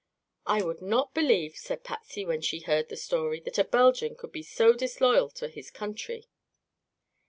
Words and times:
"I 0.47 0.63
would 0.63 0.81
not 0.81 1.13
believe," 1.13 1.55
said 1.57 1.83
Patsy, 1.83 2.25
when 2.25 2.41
she 2.41 2.61
heard 2.61 2.89
the 2.89 2.97
story, 2.97 3.39
"that 3.41 3.59
a 3.59 3.63
Belgian 3.63 4.15
could 4.15 4.31
be 4.31 4.41
so 4.41 4.73
disloyal 4.73 5.29
to 5.37 5.47
his 5.47 5.69
country." 5.69 6.27